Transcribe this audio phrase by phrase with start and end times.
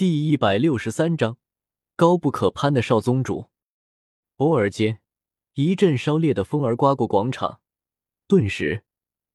[0.00, 1.36] 第一百六十三章，
[1.94, 3.50] 高不可攀的少宗主。
[4.36, 5.02] 偶尔间，
[5.52, 7.60] 一阵烧烈的风儿刮过广场，
[8.26, 8.82] 顿时，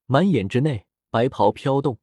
[0.06, 2.00] 满眼之内白袍飘动，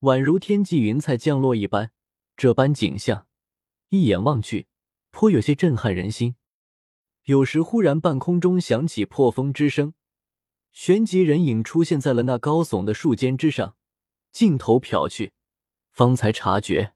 [0.00, 1.92] 宛如天际云彩降落一般。
[2.36, 3.28] 这般景象，
[3.90, 4.66] 一眼望去，
[5.12, 6.34] 颇有些震撼人心。
[7.26, 9.94] 有时，忽然半空中响起破风之声，
[10.72, 13.76] 旋即人影出现在了那高耸的树尖之上，
[14.32, 15.32] 镜头瞟去，
[15.92, 16.93] 方才察觉。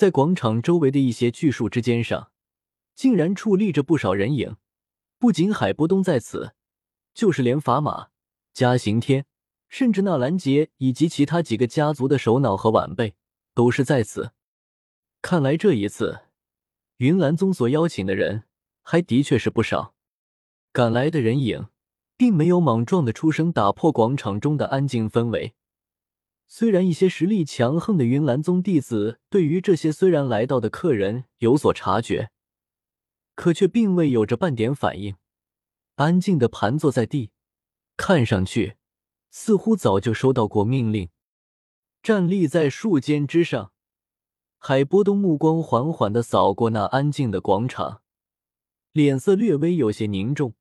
[0.00, 2.30] 在广场周围的一些巨树之间上，
[2.94, 4.56] 竟然矗立着不少人影。
[5.18, 6.54] 不仅海波东在此，
[7.12, 8.08] 就是连法马、
[8.54, 9.26] 嘉刑天，
[9.68, 13.14] 甚至纳兰杰以及其他几个家族的首脑和晚辈，
[13.52, 14.32] 都是在此。
[15.20, 16.20] 看来这一次，
[16.96, 18.44] 云岚宗所邀请的人
[18.80, 19.94] 还的确是不少。
[20.72, 21.66] 赶来的人影，
[22.16, 25.52] 并没有莽撞的出声打破广场中的安静氛围。
[26.52, 32.32] 虽然一些实力强横的云岚宗弟子对于这些虽然来到的客人有所察觉，
[33.36, 35.14] 可却并未有着半点反应，
[35.94, 37.30] 安静的盘坐在地，
[37.96, 38.76] 看上去
[39.30, 41.10] 似乎早就收到过命令。
[42.02, 43.72] 站立在树尖之上，
[44.58, 48.02] 海波东目光缓缓的扫过那安静的广场，
[48.90, 50.54] 脸色略微有些凝重。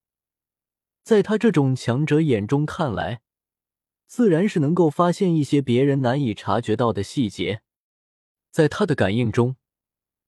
[1.02, 3.22] 在他这种强者眼中看来。
[4.10, 7.62] 自然是能够发现一些别人难以察觉到的细节，
[8.50, 9.56] 在他的感应中，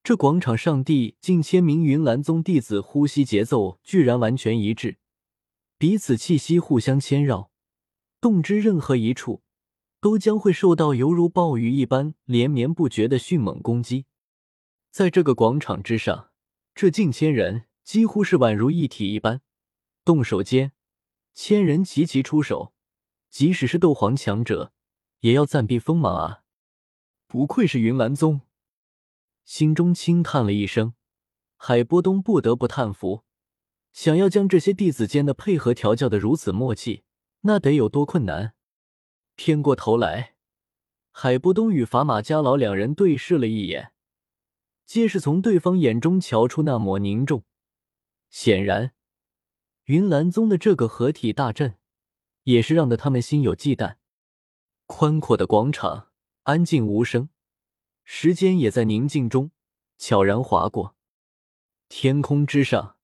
[0.04, 5.00] 这广场上地近千名云岚宗弟子呼吸节奏居然完全一致，
[5.80, 7.50] 彼此气息互相牵绕，
[8.22, 9.42] 动之任何一处，
[10.00, 14.06] 都将会受到犹如暴雨一般连绵不绝的迅猛攻击。
[14.92, 16.30] 在这个广场之上，
[16.76, 19.42] 这近千人几乎是宛如一体一般，
[20.06, 20.74] 动手间，
[21.34, 22.76] 千人齐齐出手。
[23.32, 24.74] 即使是斗皇强者，
[25.22, 26.44] 也要暂避锋芒啊！
[27.28, 28.42] 不愧是云岚宗，
[29.46, 30.94] 心中轻叹了一声。
[31.56, 33.24] 海波东不得不叹服，
[33.94, 37.04] 想要将这些弟子间的配合调教的如此默契，
[37.42, 38.54] 那得有多困难？
[39.36, 40.36] 偏过头来，
[41.12, 43.94] 海波东与法马加老两人对视了一眼，
[44.86, 47.46] 皆是从对方眼中瞧出那抹凝重。
[48.30, 48.92] 显然，
[49.86, 51.78] 云岚宗的这个合体大阵。
[52.44, 53.98] 也是让得他们心有忌惮。
[54.86, 56.10] 宽阔的广场
[56.44, 57.30] 安静无声，
[58.04, 59.52] 时间也在宁静中
[59.98, 60.96] 悄然划过。
[61.88, 62.98] 天空之上，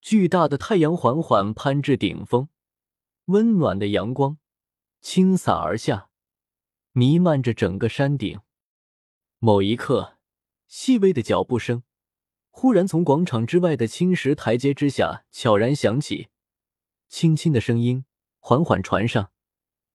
[0.00, 2.48] 巨大的太阳缓缓攀至顶峰，
[3.26, 4.38] 温暖的阳光
[5.00, 6.08] 倾洒而下，
[6.92, 8.40] 弥漫着整个山顶。
[9.38, 10.18] 某一刻，
[10.66, 11.82] 细微的脚步声
[12.50, 16.28] 忽然从广场之外的青石台阶之下悄然响起，
[17.08, 18.04] 轻轻的声音。
[18.48, 19.30] 缓缓传上，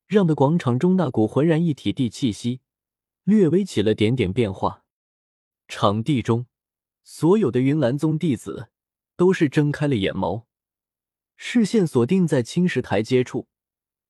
[0.06, 2.62] 让的广场中那股浑然一体地气息
[3.24, 4.86] 略微起了点点变化。
[5.68, 6.46] 场地中，
[7.04, 8.70] 所有的云岚宗弟子
[9.16, 10.44] 都是睁开了眼眸，
[11.36, 13.48] 视线锁定在青石台阶处，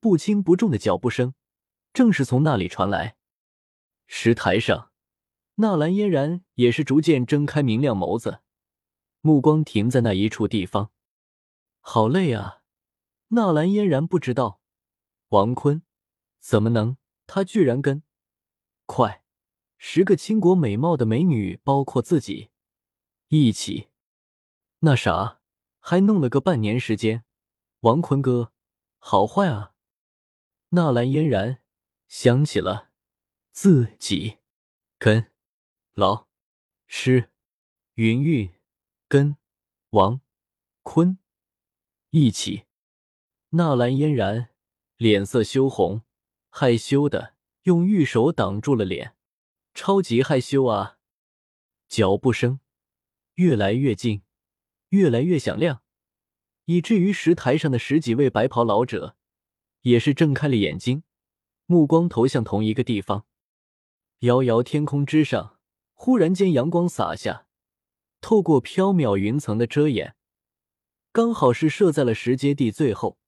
[0.02, 1.34] 不轻不重的脚步声
[1.94, 3.16] 正是从那里传来。
[4.08, 4.92] 石台上，
[5.56, 8.42] 纳兰嫣然也是逐渐睁开明亮眸子，
[9.22, 10.92] 目光停在那一处地方。
[11.80, 12.63] 好累啊。
[13.34, 14.62] 纳兰嫣然不知道，
[15.30, 15.82] 王坤
[16.40, 16.98] 怎么能？
[17.26, 18.04] 他居然跟
[18.86, 19.24] 快
[19.78, 22.52] 十个倾国美貌的美女，包括自己
[23.30, 23.90] 一起
[24.80, 25.42] 那啥，
[25.80, 27.26] 还弄了个半年时间。
[27.80, 28.54] 王坤哥，
[29.00, 29.74] 好坏啊！
[30.70, 31.60] 纳兰嫣然
[32.08, 32.92] 想起了
[33.52, 34.38] 自己
[35.00, 35.32] 跟
[35.94, 36.28] 老
[36.86, 37.32] 师
[37.96, 38.54] 云韵
[39.08, 39.38] 跟
[39.90, 40.22] 王
[40.84, 41.18] 坤
[42.12, 42.66] 一起。
[43.56, 44.50] 纳兰嫣然
[44.98, 46.02] 脸色羞红，
[46.50, 49.16] 害羞的用玉手挡住了脸，
[49.76, 50.98] 超级害羞啊！
[51.88, 52.60] 脚步声
[53.36, 54.24] 越来越近，
[54.90, 55.84] 越来越响亮，
[56.66, 59.16] 以至于石台上的十几位白袍老者
[59.82, 61.04] 也是睁开了眼睛，
[61.68, 63.28] 目光投向同一个地方。
[64.22, 65.60] 遥遥天空之上，
[65.94, 67.46] 忽然间阳光洒下，
[68.20, 70.16] 透过缥缈云层的遮掩，
[71.12, 73.20] 刚好是射在了石阶地最后。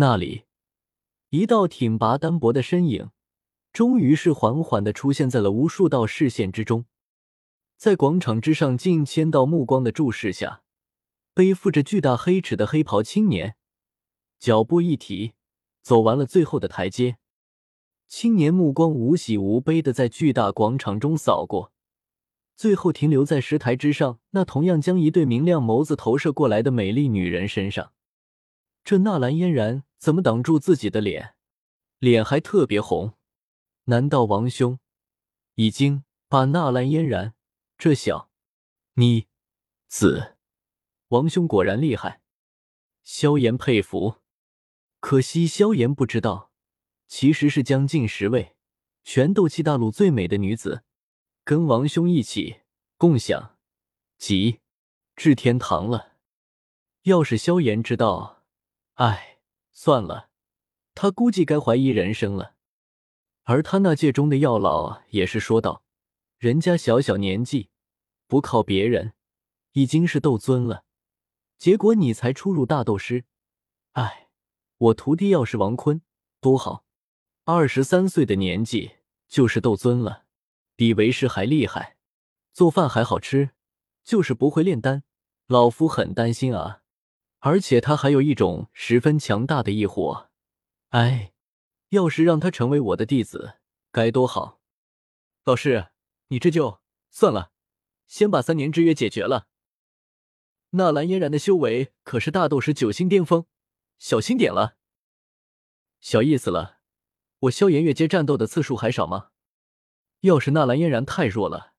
[0.00, 0.44] 那里，
[1.30, 3.10] 一道挺拔单薄的身影，
[3.72, 6.84] 终于是缓缓的出现在了无数道视线之中。
[7.76, 10.62] 在广场之上近千道目光的注视下，
[11.34, 13.56] 背负着巨大黑齿的黑袍青年，
[14.38, 15.32] 脚步一提，
[15.82, 17.16] 走完了最后的台阶。
[18.06, 21.72] 青年目光无喜无悲的在巨大广场中扫过，
[22.54, 27.90] 最后停留在石台之上那同样将一对明亮眸子投射过来的美丽女人身上。
[28.88, 29.84] 这纳兰嫣然。
[29.98, 31.34] 怎么挡住自己的脸？
[31.98, 33.18] 脸还特别红，
[33.84, 34.78] 难道王兄
[35.56, 37.34] 已经把纳兰嫣然
[37.76, 38.30] 这小
[38.94, 39.26] 妮
[39.88, 40.38] 子，
[41.08, 42.22] 王兄果然厉害。
[43.02, 44.22] 萧炎佩服，
[45.00, 46.50] 可惜萧炎不知道，
[47.06, 48.56] 其实是将近十位
[49.04, 50.84] 全斗气大陆最美的女子，
[51.44, 52.60] 跟王兄一起
[52.96, 53.58] 共享
[54.16, 54.60] 极
[55.14, 56.14] 至天堂了。
[57.02, 58.37] 要是萧炎知道，
[58.98, 59.38] 唉，
[59.70, 60.28] 算了，
[60.92, 62.56] 他估计该怀疑人生了。
[63.44, 65.84] 而他那界中的药老也是说道
[66.38, 67.70] ：“人家小小年纪，
[68.26, 69.12] 不靠别人，
[69.74, 70.82] 已经是斗尊了。
[71.58, 73.24] 结果你才初入大斗师，
[73.92, 74.30] 哎，
[74.78, 76.02] 我徒弟要是王坤
[76.40, 76.84] 多好，
[77.44, 78.96] 二十三岁的年纪
[79.28, 80.24] 就是斗尊了，
[80.74, 81.96] 比为师还厉害，
[82.52, 83.50] 做饭还好吃，
[84.02, 85.04] 就是不会炼丹，
[85.46, 86.82] 老夫很担心啊。
[87.40, 90.30] 而且他还有一种十分强大的异火，
[90.90, 91.32] 哎。”
[91.90, 94.60] 要是让他成为我的弟子，该多好！
[95.44, 95.88] 老师，
[96.26, 97.50] 你这就算了，
[98.06, 99.48] 先把三年之约解决了。
[100.72, 103.46] 纳兰嫣然的修为可是大斗师九星巅峰，
[103.98, 104.76] 小心点了。
[105.98, 106.80] 小意思了，
[107.38, 109.30] 我萧炎越阶战斗的次数还少吗？
[110.20, 111.72] 要是纳兰嫣然太弱了，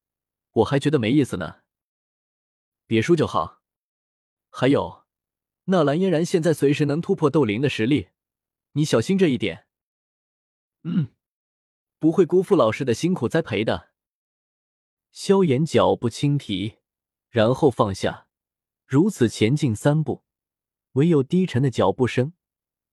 [0.53, 1.61] 我还觉得没意思呢。
[2.87, 3.61] 别输就好。
[4.49, 5.05] 还有，
[5.71, 8.09] 那蓝嫣然现在随时能突破斗灵的实力，
[8.71, 9.67] 你小心这一点。
[10.81, 11.09] 嗯，
[11.99, 13.91] 不会辜负老师的辛苦栽培的。
[15.11, 16.77] 萧炎脚步轻提，
[17.29, 18.27] 然后放下，
[18.87, 20.23] 如此前进三步，
[20.93, 22.33] 唯有低沉的脚步声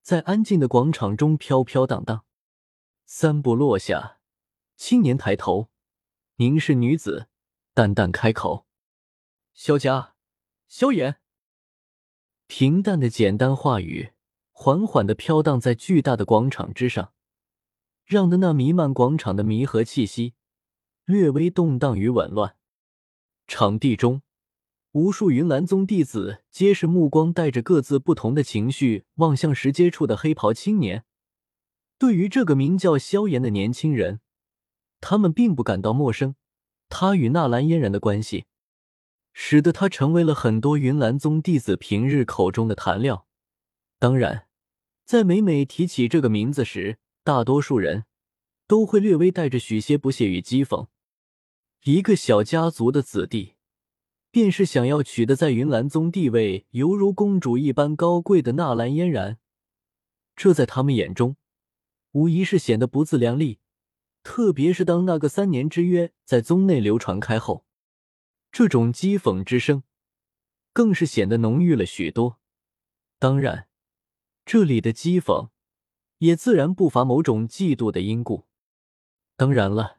[0.02, 2.26] 在安静的广场中飘飘荡荡。
[3.06, 4.20] 三步落下，
[4.76, 5.70] 青年抬头
[6.36, 7.28] 凝视女子，
[7.72, 8.66] 淡淡开口
[9.54, 10.14] ：“萧家，
[10.68, 11.16] 萧炎。”
[12.48, 14.12] 平淡的简单话语，
[14.52, 17.12] 缓缓的飘荡在巨大的广场之上。
[18.04, 20.34] 让的那弥漫广场的弥合气息
[21.04, 22.54] 略微动荡与紊乱。
[23.48, 24.22] 场地中，
[24.92, 31.04] 无数云岚宗弟子皆是目光带着各自不同的情绪望向石阶处的黑袍青年。
[31.98, 34.20] 对于这个名叫萧炎的年轻人，
[35.00, 36.36] 他们并不感到陌生。
[36.88, 38.44] 他与纳兰嫣然的关系，
[39.38, 43.26] 使得他成为了很多云岚宗弟子平日口中的谈料。
[43.98, 44.48] 当然，
[45.04, 48.06] 在每每提起这个名字时，大多数人
[48.66, 50.86] 都会略微带着许些不屑与讥讽。
[51.84, 53.56] 一个小家族的子弟，
[54.30, 59.36] 便是想要娶得在云岚宗地位犹如公主一般高贵的纳兰嫣然，
[60.34, 61.36] 这在他们眼中
[62.12, 63.58] 无疑是显得不自量力。
[64.22, 67.65] 特别是当那个三年之约在宗内流传开后，
[68.58, 69.82] 这种讥讽之声
[70.72, 72.38] 更是显得浓郁了许多。
[73.18, 73.68] 当然，
[74.46, 75.50] 这里的讥讽。
[76.20, 78.46] 也自然不乏某种嫉妒的因故。
[79.36, 79.98] 当然了，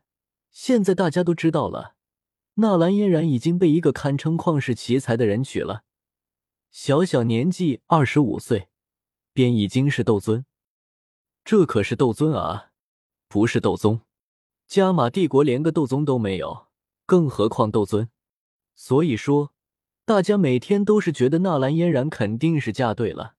[0.50, 1.94] 现在大家都知道了，
[2.56, 5.84] 纳兰嫣然已经被一个堪称旷世奇才的人娶了。
[6.72, 8.70] 小小年纪二十五岁，
[9.34, 10.48] 便已经是斗尊，
[11.46, 12.72] 这可是斗尊啊，
[13.28, 14.02] 不是斗宗。
[14.66, 16.66] 加玛帝国连个斗宗都没有，
[17.06, 18.10] 更何况斗尊。
[18.78, 19.54] 所以说，
[20.06, 23.34] 大家每天都是觉得纳兰嫣然肯定是嫁对了。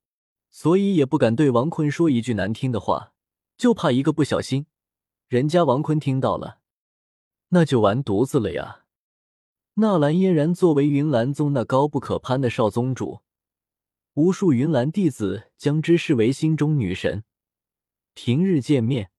[0.51, 3.13] 所以也不敢对王坤说一句难听的话，
[3.57, 4.67] 就怕一个不小心，
[5.29, 6.59] 人家王坤听到了，
[7.51, 8.85] 那就完犊子了呀！
[9.75, 13.21] 纳兰嫣然作为云岚宗那高不可攀的少宗主，
[14.15, 17.23] 无数云岚弟子将之视为心中女神。
[18.15, 19.13] 平日见面，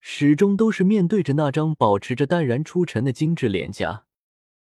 [0.00, 4.06] 始终都是面对着那张保持着淡然出尘的精致脸颊，